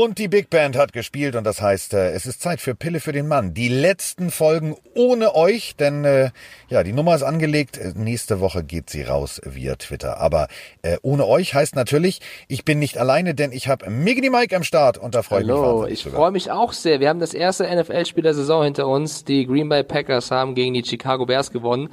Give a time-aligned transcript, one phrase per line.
[0.00, 3.00] Und die Big Band hat gespielt und das heißt, äh, es ist Zeit für Pille
[3.00, 3.52] für den Mann.
[3.52, 6.30] Die letzten Folgen ohne euch, denn äh,
[6.68, 7.78] ja, die Nummer ist angelegt.
[7.78, 10.20] Äh, nächste Woche geht sie raus via Twitter.
[10.20, 10.46] Aber
[10.82, 14.62] äh, ohne euch heißt natürlich, ich bin nicht alleine, denn ich habe Miggity Mike am
[14.62, 17.00] Start und da freue ich mich Hallo, ich freue mich auch sehr.
[17.00, 19.24] Wir haben das erste NFL-Spiel der Saison hinter uns.
[19.24, 21.88] Die Green Bay Packers haben gegen die Chicago Bears gewonnen.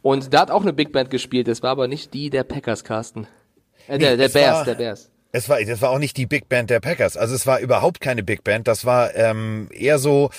[0.00, 1.46] Und da hat auch eine Big Band gespielt.
[1.46, 3.26] Es war aber nicht die der Packers, Carsten.
[3.86, 5.09] Äh, der, der Bears, war, der Bears.
[5.32, 7.16] Es war, das war auch nicht die Big Band der Packers.
[7.16, 8.66] Also es war überhaupt keine Big Band.
[8.66, 10.30] Das war ähm, eher so,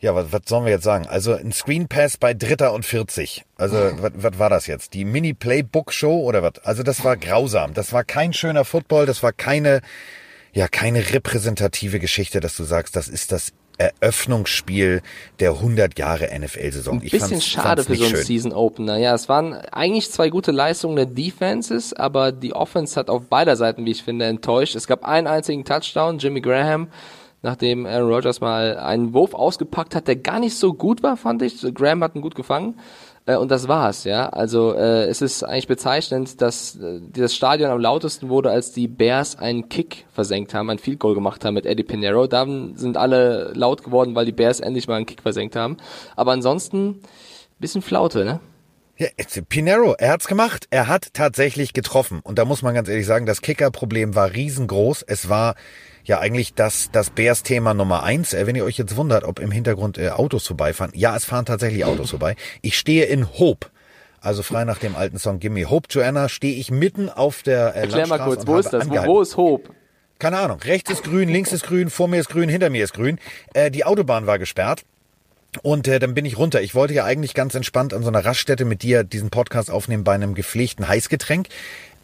[0.00, 1.06] ja, was, was sollen wir jetzt sagen?
[1.06, 3.44] Also ein Screen Pass bei Dritter und 40.
[3.56, 4.94] Also was, was war das jetzt?
[4.94, 6.58] Die Mini Playbook Show oder was?
[6.64, 7.74] Also das war grausam.
[7.74, 9.06] Das war kein schöner Football.
[9.06, 9.80] Das war keine,
[10.52, 15.02] ja, keine repräsentative Geschichte, dass du sagst, das ist das Eröffnungsspiel
[15.40, 17.00] der 100 Jahre NFL-Saison.
[17.00, 18.96] Ein bisschen schade für so einen Season-Opener.
[18.98, 23.56] Ja, es waren eigentlich zwei gute Leistungen der Defenses, aber die Offense hat auf beider
[23.56, 24.76] Seiten, wie ich finde, enttäuscht.
[24.76, 26.88] Es gab einen einzigen Touchdown, Jimmy Graham,
[27.42, 31.42] nachdem Aaron Rodgers mal einen Wurf ausgepackt hat, der gar nicht so gut war, fand
[31.42, 31.60] ich.
[31.74, 32.78] Graham hat ihn gut gefangen.
[33.26, 34.28] Äh, und das war's, ja.
[34.28, 38.88] Also äh, es ist eigentlich bezeichnend, dass äh, dieses Stadion am lautesten wurde, als die
[38.88, 42.26] Bears einen Kick versenkt haben, ein Field Goal gemacht haben mit Eddie Pinero.
[42.26, 45.76] Da sind alle laut geworden, weil die Bears endlich mal einen Kick versenkt haben.
[46.16, 47.00] Aber ansonsten
[47.58, 48.40] bisschen Flaute, ne?
[48.96, 49.08] Ja,
[49.48, 50.66] Pinero, er hat's gemacht.
[50.70, 52.20] Er hat tatsächlich getroffen.
[52.22, 55.02] Und da muss man ganz ehrlich sagen, das Kicker-Problem war riesengroß.
[55.02, 55.56] Es war
[56.04, 58.32] ja eigentlich das, das Bears-Thema Nummer eins.
[58.32, 60.92] Äh, wenn ihr euch jetzt wundert, ob im Hintergrund äh, Autos vorbeifahren.
[60.94, 62.36] Ja, es fahren tatsächlich Autos vorbei.
[62.62, 63.68] Ich stehe in Hope.
[64.20, 67.80] Also frei nach dem alten Song Gimme Hope Joanna stehe ich mitten auf der äh,
[67.80, 68.88] Erklär mal kurz, wo ist das?
[68.88, 69.70] Wo, wo ist Hope?
[70.18, 70.60] Keine Ahnung.
[70.60, 73.18] Rechts ist grün, links ist grün, vor mir ist grün, hinter mir ist grün.
[73.52, 74.84] Äh, die Autobahn war gesperrt.
[75.62, 76.62] Und äh, dann bin ich runter.
[76.62, 80.04] Ich wollte ja eigentlich ganz entspannt an so einer Raststätte mit dir diesen Podcast aufnehmen
[80.04, 81.48] bei einem gepflegten Heißgetränk.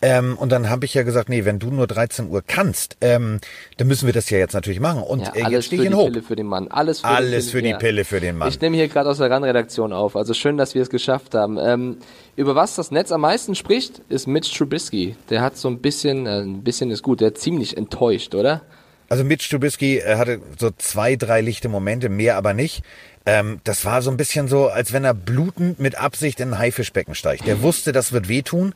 [0.02, 3.38] Ähm, und dann habe ich ja gesagt, nee, wenn du nur 13 Uhr kannst, ähm,
[3.76, 5.02] dann müssen wir das ja jetzt natürlich machen.
[5.02, 6.10] Und ja, äh, jetzt stehe ich in Hope.
[6.10, 6.68] Pille für den Mann.
[6.68, 8.48] Alles für, alles die, für die Pille für den Mann.
[8.48, 10.16] Ich nehme hier gerade aus der RAN-Redaktion auf.
[10.16, 11.58] Also schön, dass wir es geschafft haben.
[11.60, 11.98] Ähm,
[12.36, 15.16] über was das Netz am meisten spricht, ist Mitch Trubisky.
[15.28, 18.62] Der hat so ein bisschen, äh, ein bisschen ist gut, der hat ziemlich enttäuscht, oder?
[19.10, 22.82] Also Mitch Trubisky äh, hatte so zwei, drei lichte Momente, mehr aber nicht.
[23.26, 26.58] Ähm, das war so ein bisschen so, als wenn er blutend mit Absicht in ein
[26.58, 27.46] Haifischbecken steigt.
[27.46, 28.72] Der wusste, das wird wehtun.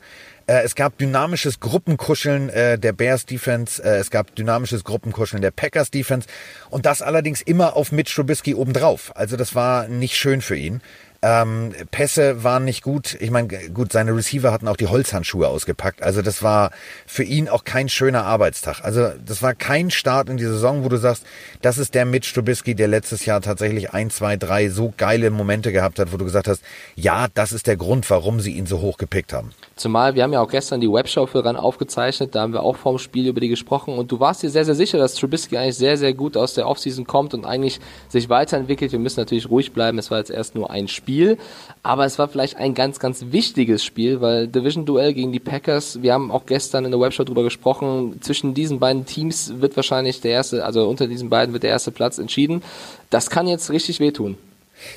[0.47, 5.51] Äh, es gab dynamisches Gruppenkuscheln äh, der Bears Defense, äh, es gab dynamisches Gruppenkuscheln der
[5.51, 6.27] Packers Defense
[6.69, 9.11] und das allerdings immer auf Mitch Trubisky obendrauf.
[9.15, 10.81] Also das war nicht schön für ihn.
[11.27, 13.17] Ähm, Pässe waren nicht gut.
[13.19, 16.03] Ich meine, gut, seine Receiver hatten auch die Holzhandschuhe ausgepackt.
[16.03, 16.69] Also das war
[17.07, 18.81] für ihn auch kein schöner Arbeitstag.
[18.83, 21.25] Also das war kein Start in die Saison, wo du sagst,
[21.63, 25.71] das ist der Mitch Trubisky, der letztes Jahr tatsächlich ein, zwei, drei so geile Momente
[25.71, 26.61] gehabt hat, wo du gesagt hast,
[26.93, 29.49] ja, das ist der Grund, warum sie ihn so hoch gepickt haben.
[29.77, 32.75] Zumal wir haben ja auch gestern die Webshow für RAN aufgezeichnet, da haben wir auch
[32.75, 35.75] vorm Spiel über die gesprochen und du warst dir sehr, sehr sicher, dass Trubisky eigentlich
[35.75, 38.91] sehr, sehr gut aus der Offseason kommt und eigentlich sich weiterentwickelt.
[38.91, 41.14] Wir müssen natürlich ruhig bleiben, es war jetzt erst nur ein Spiel.
[41.15, 41.37] Spiel,
[41.81, 46.13] aber es war vielleicht ein ganz, ganz wichtiges Spiel, weil Division-Duell gegen die Packers, wir
[46.13, 50.31] haben auch gestern in der Webshow drüber gesprochen, zwischen diesen beiden Teams wird wahrscheinlich der
[50.31, 52.61] erste, also unter diesen beiden wird der erste Platz entschieden.
[53.09, 54.35] Das kann jetzt richtig wehtun.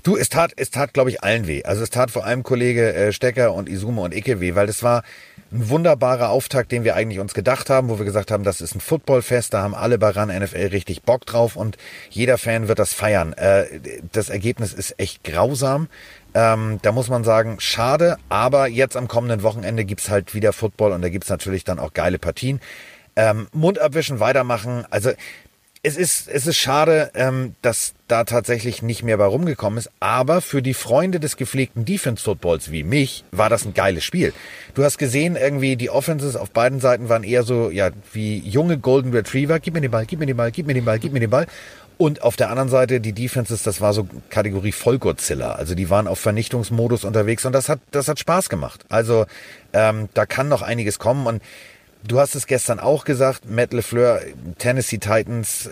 [0.03, 1.63] Du, es tat, es tat, glaube ich, allen weh.
[1.65, 4.83] Also es tat vor allem Kollege äh, Stecker und Izumo und Icke weh, weil das
[4.83, 5.03] war
[5.51, 8.75] ein wunderbarer Auftakt, den wir eigentlich uns gedacht haben, wo wir gesagt haben, das ist
[8.75, 11.79] ein Footballfest, da haben alle bei RAN NFL richtig Bock drauf und
[12.11, 13.33] jeder Fan wird das feiern.
[13.33, 13.65] Äh,
[14.13, 15.89] das Ergebnis ist echt grausam.
[16.35, 20.93] Ähm, da muss man sagen, schade, aber jetzt am kommenden Wochenende gibt's halt wieder Football
[20.93, 22.61] und da gibt's natürlich dann auch geile Partien.
[23.17, 24.85] Ähm, Mund abwischen, weitermachen.
[24.91, 25.11] Also
[25.83, 29.91] es ist, es ist schade, ähm, dass da tatsächlich nicht mehr bei rumgekommen ist.
[30.01, 34.33] Aber für die Freunde des gepflegten Defense Footballs wie mich war das ein geiles Spiel.
[34.75, 38.79] Du hast gesehen, irgendwie die Offenses auf beiden Seiten waren eher so, ja, wie junge
[38.79, 39.61] Golden Retriever.
[39.61, 41.31] Gib mir den Ball, gib mir den Ball, gib mir den Ball, gib mir den
[41.31, 41.47] Ball.
[41.97, 45.53] Und auf der anderen Seite die Defenses, das war so Kategorie Vollgodzilla.
[45.53, 48.85] Also die waren auf Vernichtungsmodus unterwegs und das hat, das hat Spaß gemacht.
[48.89, 49.27] Also
[49.73, 51.43] ähm, da kann noch einiges kommen und
[52.07, 54.21] Du hast es gestern auch gesagt, Matt LeFleur,
[54.59, 55.71] Tennessee Titans, äh,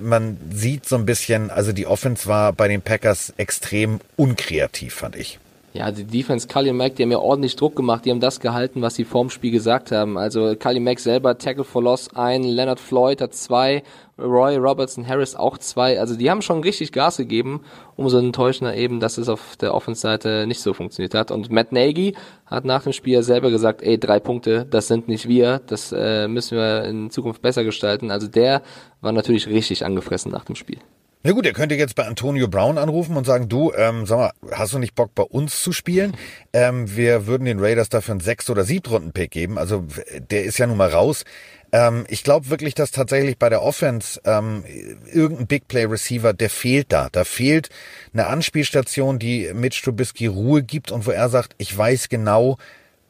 [0.00, 5.16] man sieht so ein bisschen, also die Offense war bei den Packers extrem unkreativ, fand
[5.16, 5.38] ich.
[5.72, 8.82] Ja, die Defense, Kali Mack, die haben ja ordentlich Druck gemacht, die haben das gehalten,
[8.82, 10.18] was sie vorm Spiel gesagt haben.
[10.18, 13.84] Also Kali Mack selber, Tackle for Loss ein, Leonard Floyd hat zwei,
[14.18, 16.00] Roy Robertson Harris auch zwei.
[16.00, 17.62] Also die haben schon richtig Gas gegeben.
[17.96, 21.30] Umso enttäuschender eben, dass es auf der Offense-Seite nicht so funktioniert hat.
[21.30, 22.14] Und Matt Nagy
[22.46, 26.26] hat nach dem Spiel selber gesagt, ey, drei Punkte, das sind nicht wir, das äh,
[26.26, 28.10] müssen wir in Zukunft besser gestalten.
[28.10, 28.62] Also der
[29.00, 30.78] war natürlich richtig angefressen nach dem Spiel.
[31.22, 34.32] Na gut, ihr könnt jetzt bei Antonio Brown anrufen und sagen, du, ähm, sag mal,
[34.52, 36.16] hast du nicht Bock bei uns zu spielen?
[36.54, 39.58] Ähm, wir würden den Raiders dafür einen Sechst- oder Siebtrunden-Pick geben.
[39.58, 39.84] Also
[40.30, 41.24] der ist ja nun mal raus.
[41.72, 44.64] Ähm, ich glaube wirklich, dass tatsächlich bei der Offense ähm,
[45.12, 47.10] irgendein Big Play Receiver, der fehlt da.
[47.12, 47.68] Da fehlt
[48.14, 52.56] eine Anspielstation, die Mitch Trubisky Ruhe gibt und wo er sagt, ich weiß genau,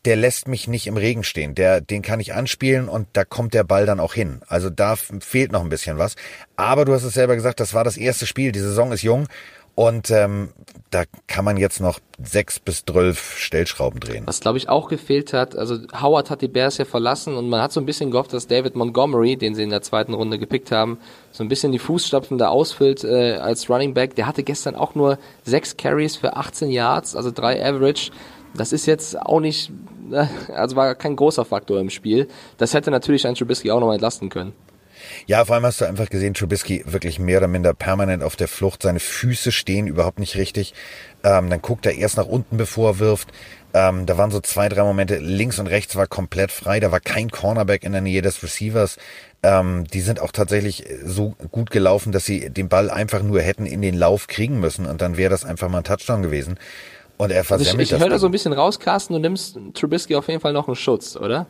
[0.05, 1.55] der lässt mich nicht im Regen stehen.
[1.55, 4.41] Der, den kann ich anspielen und da kommt der Ball dann auch hin.
[4.49, 6.17] Also da fehlt noch ein bisschen was.
[6.57, 8.53] Aber du hast es selber gesagt, das war das erste Spiel.
[8.53, 9.29] Die Saison ist jung
[9.75, 10.51] und ähm,
[10.91, 14.27] da kann man jetzt noch sechs bis zwölf Stellschrauben drehen.
[14.27, 17.63] Was glaube ich auch gefehlt hat, also Howard hat die Bears ja verlassen und man
[17.63, 20.73] hat so ein bisschen gehofft, dass David Montgomery, den sie in der zweiten Runde gepickt
[20.73, 20.99] haben,
[21.31, 24.17] so ein bisschen die Fußstapfen da ausfüllt äh, als Running Back.
[24.17, 28.11] Der hatte gestern auch nur sechs Carries für 18 Yards, also drei Average.
[28.55, 29.71] Das ist jetzt auch nicht,
[30.11, 32.29] äh, also war kein großer Faktor im Spiel.
[32.59, 34.53] Das hätte natürlich ein Trubisky auch noch entlasten können.
[35.27, 38.49] Ja, vor allem hast du einfach gesehen, Trubisky wirklich mehr oder minder permanent auf der
[38.49, 38.83] Flucht.
[38.83, 40.75] Seine Füße stehen überhaupt nicht richtig.
[41.23, 43.29] Ähm, dann guckt er erst nach unten, bevor er wirft.
[43.73, 45.19] Ähm, da waren so zwei, drei Momente.
[45.19, 46.81] Links und rechts war komplett frei.
[46.81, 48.97] Da war kein Cornerback in der Nähe des Receivers.
[49.43, 53.67] Ähm, die sind auch tatsächlich so gut gelaufen, dass sie den Ball einfach nur hätten
[53.67, 54.87] in den Lauf kriegen müssen.
[54.87, 56.59] Und dann wäre das einfach mal ein Touchdown gewesen.
[57.21, 59.59] Und er versemmelt also ich, ich höre da so ein bisschen raus, Carsten, du nimmst
[59.75, 61.47] Trubisky auf jeden Fall noch einen Schutz, oder?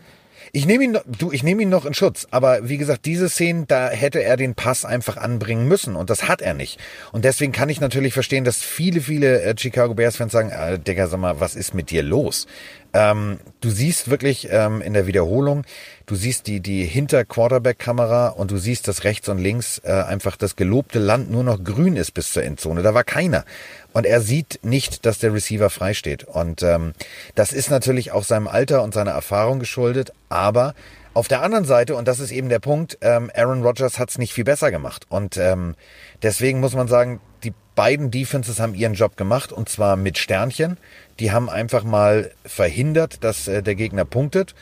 [0.51, 2.27] Ich nehme ihn, du, ich nehme ihn noch in Schutz.
[2.33, 6.27] Aber wie gesagt, diese Szenen, da hätte er den Pass einfach anbringen müssen und das
[6.27, 6.81] hat er nicht.
[7.13, 10.81] Und deswegen kann ich natürlich verstehen, dass viele, viele äh, Chicago Bears Fans sagen, äh,
[10.81, 12.49] Digga, sag mal, was ist mit dir los?
[12.93, 15.65] Ähm, du siehst wirklich ähm, in der Wiederholung,
[16.07, 20.57] du siehst die, die Hinter-Quarterback-Kamera und du siehst, dass rechts und links äh, einfach das
[20.57, 22.83] gelobte Land nur noch grün ist bis zur Endzone.
[22.83, 23.45] Da war keiner.
[23.93, 26.25] Und er sieht nicht, dass der Receiver frei steht.
[26.25, 26.93] Und ähm,
[27.35, 30.13] das ist natürlich auch seinem Alter und seiner Erfahrung geschuldet.
[30.29, 30.75] Aber
[31.13, 34.19] auf der anderen Seite, und das ist eben der Punkt, ähm, Aaron Rodgers hat es
[34.19, 35.07] nicht viel besser gemacht.
[35.09, 35.75] Und ähm,
[36.23, 40.77] deswegen muss man sagen, die beiden Defenses haben ihren Job gemacht und zwar mit Sternchen.
[41.19, 44.55] Die haben einfach mal verhindert, dass äh, der Gegner punktet.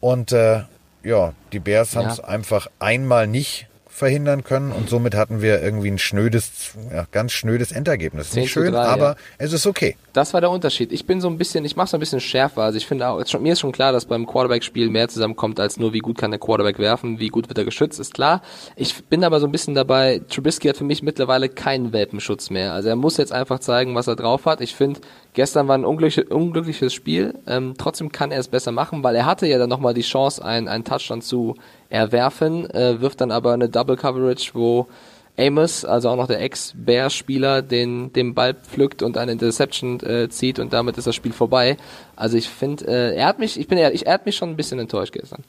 [0.00, 0.62] Und äh,
[1.02, 5.90] ja, die Bears haben es einfach einmal nicht verhindern können und somit hatten wir irgendwie
[5.90, 8.34] ein schnödes, ja, ganz schnödes Endergebnis.
[8.34, 9.16] Nicht schön, 3, aber ja.
[9.38, 9.96] es ist okay.
[10.12, 10.92] Das war der Unterschied.
[10.92, 12.62] Ich bin so ein bisschen, ich mache so ein bisschen schärfer.
[12.62, 15.78] Also ich finde auch, schon, mir ist schon klar, dass beim Quarterback-Spiel mehr zusammenkommt als
[15.78, 18.42] nur, wie gut kann der Quarterback werfen, wie gut wird er geschützt, ist klar.
[18.76, 22.72] Ich bin aber so ein bisschen dabei, Trubisky hat für mich mittlerweile keinen Welpenschutz mehr.
[22.72, 24.60] Also er muss jetzt einfach zeigen, was er drauf hat.
[24.60, 25.00] Ich finde,
[25.34, 27.34] gestern war ein unglückliches, unglückliches Spiel.
[27.46, 30.44] Ähm, trotzdem kann er es besser machen, weil er hatte ja dann nochmal die Chance,
[30.44, 31.56] einen, einen Touchdown zu
[31.90, 34.88] erwerfen, äh, wirft dann aber eine Double Coverage, wo
[35.36, 40.58] Amos, also auch noch der Ex-Bear-Spieler, den, den Ball pflückt und eine Interception äh, zieht
[40.58, 41.76] und damit ist das Spiel vorbei.
[42.16, 44.56] Also ich finde, äh, er hat mich, ich bin ehrlich, er hat mich schon ein
[44.56, 45.44] bisschen enttäuscht gestern.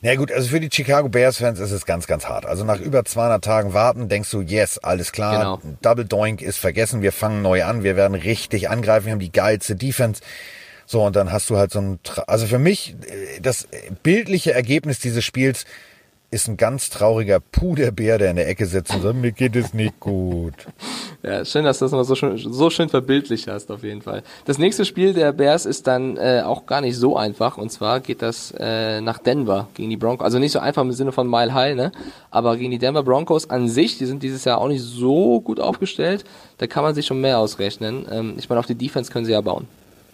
[0.00, 2.46] Na ja, gut, also für die Chicago Bears-Fans ist es ganz, ganz hart.
[2.46, 5.76] Also nach über 200 Tagen warten denkst du, yes, alles klar, genau.
[5.82, 9.32] Double Doink ist vergessen, wir fangen neu an, wir werden richtig angreifen, wir haben die
[9.32, 10.22] geilste Defense.
[10.86, 13.68] So, und dann hast du halt so ein, also für mich, äh, das
[14.02, 15.64] bildliche Ergebnis dieses Spiels
[16.34, 19.72] ist ein ganz trauriger Puderbär, der in der Ecke sitzt und sagt, mir geht es
[19.72, 20.54] nicht gut.
[21.26, 24.22] Ja, schön, dass du das mal so schön, so schön verbildlich hast, auf jeden Fall.
[24.44, 28.00] Das nächste Spiel der Bears ist dann äh, auch gar nicht so einfach, und zwar
[28.00, 30.22] geht das äh, nach Denver gegen die Broncos.
[30.22, 31.92] Also nicht so einfach im Sinne von Mile High, ne?
[32.30, 35.60] Aber gegen die Denver Broncos an sich, die sind dieses Jahr auch nicht so gut
[35.60, 36.24] aufgestellt.
[36.58, 38.04] Da kann man sich schon mehr ausrechnen.
[38.10, 39.66] Ähm, ich meine, auf die Defense können sie ja bauen.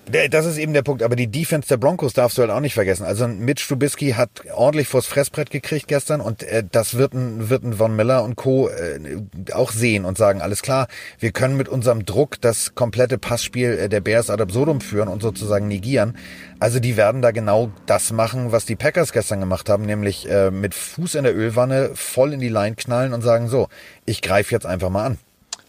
[0.06, 1.02] Das ist eben der Punkt.
[1.02, 3.04] Aber die Defense der Broncos darfst du halt auch nicht vergessen.
[3.04, 7.62] Also Mitch Trubisky hat ordentlich vors Fressbrett gekriegt gestern und äh, das wird ein, wird
[7.62, 8.68] ein Von Miller und Co.
[8.68, 9.22] Äh,
[9.52, 13.88] auch sehen und sagen, alles klar, wir können mit unserem Druck das komplette Passspiel äh,
[13.88, 16.16] der Bears ad absurdum führen und sozusagen negieren.
[16.58, 20.50] Also die werden da genau das machen, was die Packers gestern gemacht haben, nämlich äh,
[20.50, 23.68] mit Fuß in der Ölwanne voll in die Line knallen und sagen, so,
[24.06, 25.18] ich greife jetzt einfach mal an.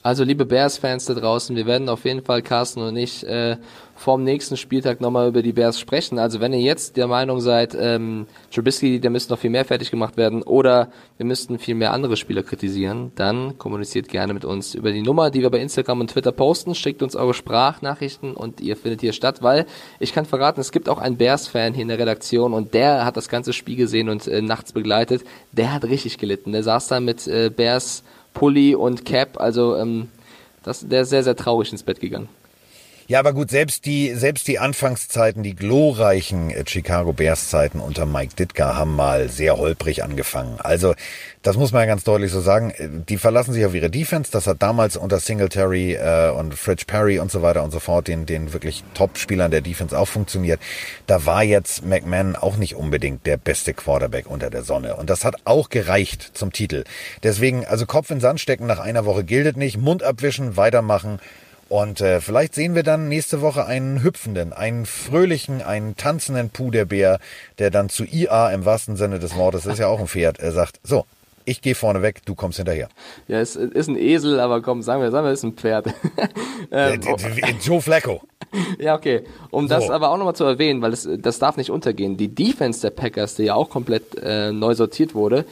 [0.03, 3.57] Also liebe Bears-Fans da draußen, wir werden auf jeden Fall, Carsten und ich, äh,
[4.01, 6.17] vorm nächsten Spieltag nochmal über die Bears sprechen.
[6.17, 9.91] Also wenn ihr jetzt der Meinung seid, ähm, Trubisky, der müsste noch viel mehr fertig
[9.91, 14.73] gemacht werden oder wir müssten viel mehr andere Spieler kritisieren, dann kommuniziert gerne mit uns
[14.73, 16.73] über die Nummer, die wir bei Instagram und Twitter posten.
[16.73, 19.67] Schickt uns eure Sprachnachrichten und ihr findet hier statt, weil
[19.99, 23.17] ich kann verraten, es gibt auch einen Bears-Fan hier in der Redaktion und der hat
[23.17, 25.23] das ganze Spiel gesehen und äh, nachts begleitet.
[25.51, 26.53] Der hat richtig gelitten.
[26.53, 28.03] Der saß da mit äh, Bears
[28.33, 29.39] Pulli und Cap.
[29.39, 30.09] Also ähm,
[30.63, 32.29] das, der ist sehr, sehr traurig ins Bett gegangen.
[33.11, 38.05] Ja, aber gut, selbst die, selbst die Anfangszeiten, die glorreichen äh, Chicago Bears Zeiten unter
[38.05, 40.61] Mike Ditka haben mal sehr holprig angefangen.
[40.61, 40.95] Also,
[41.41, 42.71] das muss man ja ganz deutlich so sagen.
[42.71, 44.31] Äh, die verlassen sich auf ihre Defense.
[44.31, 48.07] Das hat damals unter Singletary äh, und Fridge Perry und so weiter und so fort,
[48.07, 50.61] den, den wirklich Top-Spielern der Defense auch funktioniert.
[51.05, 54.95] Da war jetzt McMahon auch nicht unbedingt der beste Quarterback unter der Sonne.
[54.95, 56.85] Und das hat auch gereicht zum Titel.
[57.23, 59.77] Deswegen, also Kopf in Sand stecken nach einer Woche gilt nicht.
[59.77, 61.19] Mund abwischen, weitermachen
[61.71, 67.17] Und äh, vielleicht sehen wir dann nächste Woche einen hüpfenden, einen fröhlichen, einen tanzenden Puderbär,
[67.59, 70.51] der dann zu IA im wahrsten Sinne des Wortes, ist ja auch ein Pferd, er
[70.51, 71.05] sagt, so,
[71.45, 72.89] ich gehe vorne weg, du kommst hinterher.
[73.29, 75.87] Ja, es ist ein Esel, aber komm, sagen wir, sagen wir, es ist ein Pferd.
[76.71, 76.99] ähm,
[77.61, 78.21] Joe Flacco.
[78.79, 79.23] Ja, okay.
[79.49, 79.75] Um so.
[79.75, 82.17] das aber auch nochmal zu erwähnen, weil das, das darf nicht untergehen.
[82.17, 85.45] Die Defense der Packers, die ja auch komplett äh, neu sortiert wurde,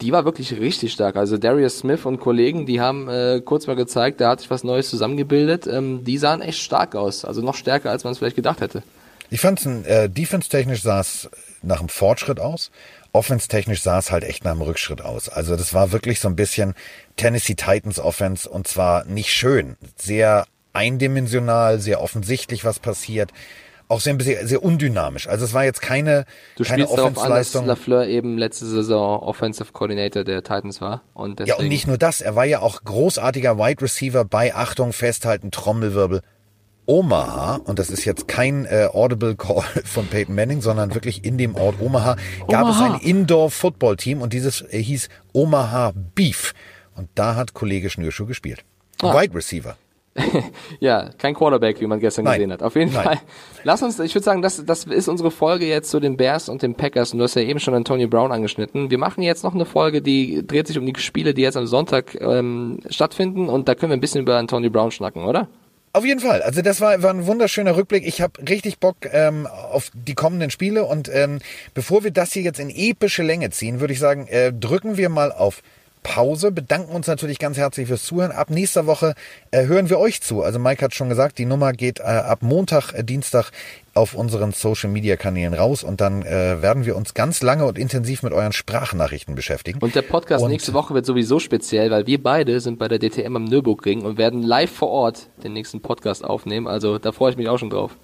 [0.00, 1.16] die war wirklich richtig stark.
[1.16, 4.64] Also Darius Smith und Kollegen, die haben äh, kurz mal gezeigt, da hat sich was
[4.64, 5.66] Neues zusammengebildet.
[5.66, 7.24] Ähm, die sahen echt stark aus.
[7.24, 8.82] Also noch stärker, als man es vielleicht gedacht hätte.
[9.28, 11.28] Ich fand es äh, defense-technisch sah es
[11.62, 12.70] nach einem Fortschritt aus
[13.16, 15.30] offense-technisch sah es halt echt nach einem Rückschritt aus.
[15.30, 16.74] Also das war wirklich so ein bisschen
[17.16, 19.76] Tennessee Titans Offense und zwar nicht schön.
[19.96, 20.44] Sehr
[20.76, 23.32] eindimensional, sehr offensichtlich, was passiert.
[23.88, 25.28] Auch sehr, sehr, sehr undynamisch.
[25.28, 26.24] Also es war jetzt keine,
[26.56, 27.62] du keine Offensleistung.
[27.62, 31.02] An, dass Lafleur eben letzte Saison Offensive Coordinator der Titans war.
[31.14, 32.20] Und deswegen ja, und nicht nur das.
[32.20, 36.22] Er war ja auch großartiger Wide Receiver bei Achtung, Festhalten, Trommelwirbel
[36.86, 41.36] Omaha, und das ist jetzt kein äh, Audible Call von Peyton Manning, sondern wirklich in
[41.36, 42.16] dem Ort Omaha,
[42.48, 42.86] gab Omaha.
[42.86, 46.54] es ein Indoor-Football-Team und dieses äh, hieß Omaha Beef.
[46.94, 48.64] Und da hat Kollege Schnürschuh gespielt.
[49.02, 49.20] Ah.
[49.20, 49.76] Wide Receiver.
[50.80, 52.34] ja, kein Quarterback, wie man gestern Nein.
[52.34, 52.62] gesehen hat.
[52.62, 53.04] Auf jeden Nein.
[53.04, 53.18] Fall.
[53.64, 56.62] Lass uns, ich würde sagen, das, das ist unsere Folge jetzt zu den Bears und
[56.62, 57.12] den Packers.
[57.12, 58.90] Und du hast ja eben schon Antonio Brown angeschnitten.
[58.90, 61.66] Wir machen jetzt noch eine Folge, die dreht sich um die Spiele, die jetzt am
[61.66, 63.48] Sonntag ähm, stattfinden.
[63.48, 65.48] Und da können wir ein bisschen über Antonio Brown schnacken, oder?
[65.92, 66.42] Auf jeden Fall.
[66.42, 68.06] Also das war, war ein wunderschöner Rückblick.
[68.06, 70.84] Ich habe richtig Bock ähm, auf die kommenden Spiele.
[70.84, 71.38] Und ähm,
[71.72, 75.08] bevor wir das hier jetzt in epische Länge ziehen, würde ich sagen, äh, drücken wir
[75.08, 75.62] mal auf
[76.06, 78.30] Pause, bedanken uns natürlich ganz herzlich fürs Zuhören.
[78.30, 79.14] Ab nächster Woche
[79.50, 80.42] äh, hören wir euch zu.
[80.42, 83.50] Also Mike hat schon gesagt, die Nummer geht äh, ab Montag, äh, Dienstag
[83.92, 87.76] auf unseren Social Media Kanälen raus und dann äh, werden wir uns ganz lange und
[87.76, 89.80] intensiv mit euren Sprachnachrichten beschäftigen.
[89.80, 93.00] Und der Podcast und nächste Woche wird sowieso speziell, weil wir beide sind bei der
[93.00, 96.68] DTM am Nürburgring und werden live vor Ort den nächsten Podcast aufnehmen.
[96.68, 97.96] Also da freue ich mich auch schon drauf.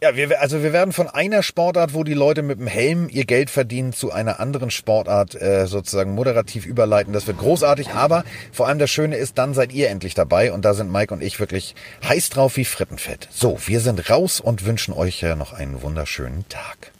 [0.00, 3.24] Ja, wir, also wir werden von einer Sportart, wo die Leute mit dem Helm ihr
[3.24, 7.12] Geld verdienen, zu einer anderen Sportart äh, sozusagen moderativ überleiten.
[7.12, 10.64] Das wird großartig, aber vor allem das Schöne ist, dann seid ihr endlich dabei und
[10.64, 11.74] da sind Mike und ich wirklich
[12.04, 13.26] heiß drauf wie Frittenfett.
[13.32, 16.92] So, wir sind raus und wünschen euch äh, noch einen wunderschönen Tag.